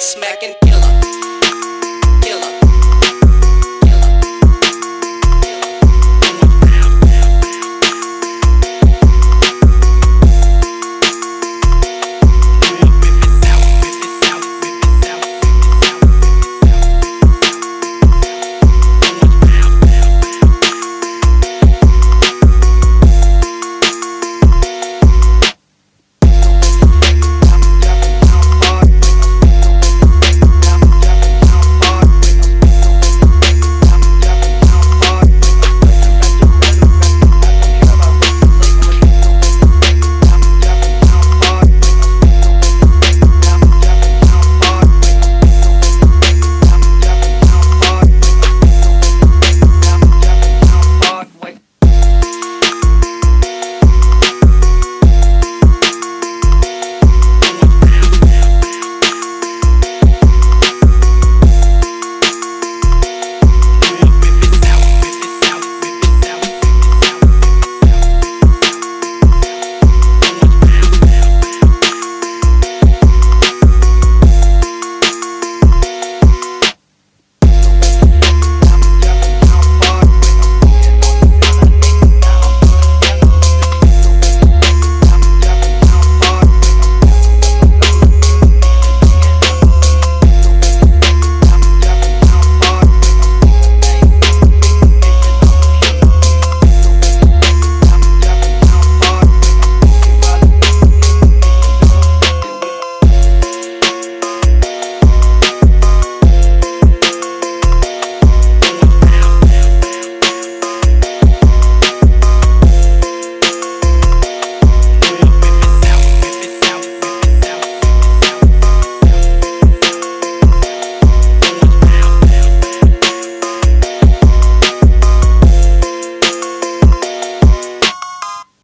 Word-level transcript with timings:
smacking 0.00 0.69